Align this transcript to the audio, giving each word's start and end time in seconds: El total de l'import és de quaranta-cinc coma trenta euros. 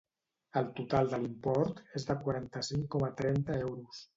El 0.61 0.69
total 0.79 1.11
de 1.11 1.19
l'import 1.25 1.83
és 2.01 2.09
de 2.09 2.17
quaranta-cinc 2.25 2.91
coma 2.97 3.15
trenta 3.21 3.63
euros. 3.69 4.05